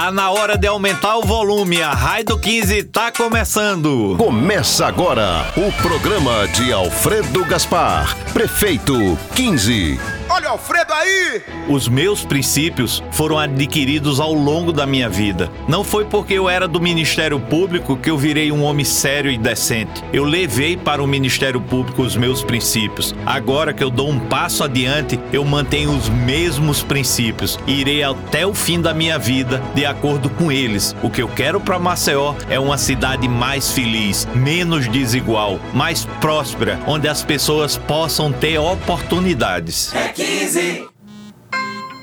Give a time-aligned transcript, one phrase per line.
[0.00, 1.82] Tá na hora de aumentar o volume.
[1.82, 4.16] A Raio do 15 tá começando.
[4.16, 10.00] Começa agora o programa de Alfredo Gaspar, prefeito 15.
[10.30, 11.42] Olha o Alfredo aí!
[11.68, 15.50] Os meus princípios foram adquiridos ao longo da minha vida.
[15.68, 19.36] Não foi porque eu era do Ministério Público que eu virei um homem sério e
[19.36, 20.02] decente.
[20.12, 23.14] Eu levei para o Ministério Público os meus princípios.
[23.26, 28.46] Agora que eu dou um passo adiante, eu mantenho os mesmos princípios e irei até
[28.46, 30.94] o fim da minha vida de acordo com eles.
[31.02, 36.80] O que eu quero para Maceió é uma cidade mais feliz, menos desigual, mais próspera,
[36.86, 39.94] onde as pessoas possam ter oportunidades.
[39.94, 40.88] É 15.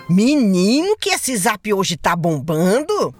[0.09, 3.13] Menino, que esse zap hoje tá bombando?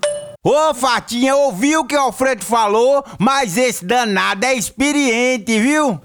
[0.43, 5.99] Ô, Fatinha, ouviu o que o Alfredo falou, mas esse danado é experiente, viu?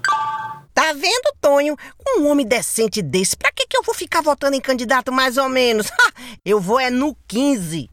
[0.73, 1.77] Tá vendo, Tonho?
[2.07, 5.49] Um homem decente desse, pra que, que eu vou ficar votando em candidato mais ou
[5.49, 5.87] menos?
[6.45, 7.89] eu vou é no 15.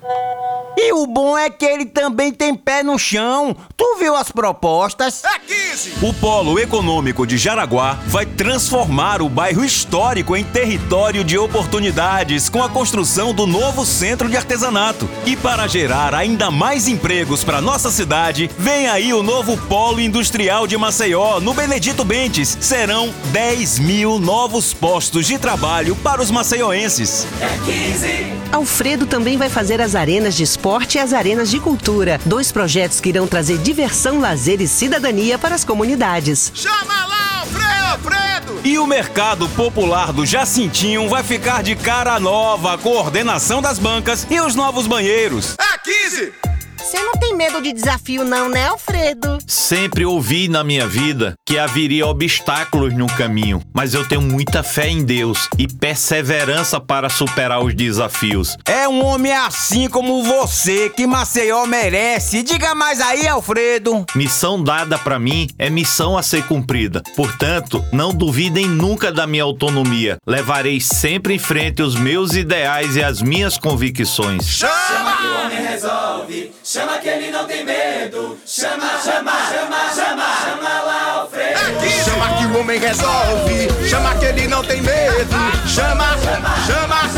[0.76, 3.56] E o bom é que ele também tem pé no chão.
[3.76, 5.22] Tu viu as propostas?
[5.24, 5.92] É 15.
[6.02, 12.62] O Polo Econômico de Jaraguá vai transformar o bairro histórico em território de oportunidades com
[12.62, 15.08] a construção do novo centro de artesanato.
[15.26, 20.66] E para gerar ainda mais empregos para nossa cidade, vem aí o novo Polo Industrial
[20.66, 22.56] de Maceió, no Benedito Bentes.
[22.60, 27.26] Serão 10 mil novos postos de trabalho para os maceioenses.
[27.40, 28.32] É 15.
[28.52, 33.00] Alfredo também vai fazer as arenas de esporte e as arenas de cultura, dois projetos
[33.00, 36.50] que irão trazer diversão, lazer e cidadania para as comunidades.
[36.54, 38.60] Chama lá, Alfredo, Alfredo!
[38.64, 43.78] E o mercado popular do Jacintinho vai ficar de cara nova, com a coordenação das
[43.78, 45.56] bancas e os novos banheiros.
[45.58, 46.49] É 15.
[46.90, 49.38] Você não tem medo de desafio, não, né, Alfredo?
[49.46, 54.88] Sempre ouvi na minha vida que haveria obstáculos no caminho, mas eu tenho muita fé
[54.88, 58.56] em Deus e perseverança para superar os desafios.
[58.64, 62.42] É um homem assim como você que Maceió merece.
[62.42, 64.04] Diga mais aí, Alfredo.
[64.16, 67.04] Missão dada para mim é missão a ser cumprida.
[67.14, 70.16] Portanto, não duvidem nunca da minha autonomia.
[70.26, 74.44] Levarei sempre em frente os meus ideais e as minhas convicções.
[74.44, 76.52] Chama que o homem resolve.
[76.72, 78.38] Chama que ele não tem medo.
[78.46, 80.24] Chama, chama, chama, chama.
[80.44, 81.58] Chama lá, Alfredo.
[82.04, 83.88] Chama que o homem resolve.
[83.88, 85.34] Chama que ele não tem medo.
[85.66, 87.08] Chama, chama,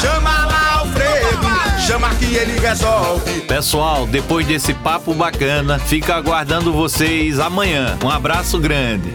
[0.00, 1.86] chama lá, Alfredo.
[1.86, 3.42] Chama que ele resolve.
[3.42, 7.98] Pessoal, depois desse papo bacana, fica aguardando vocês amanhã.
[8.02, 9.12] Um abraço grande.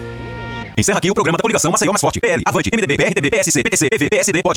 [0.78, 2.20] Encerra aqui o programa da coligação Maceió Mais Forte.
[2.20, 4.56] PL, Avante, MDB, PRTB, PSC, PTC, PV, PSD, pode.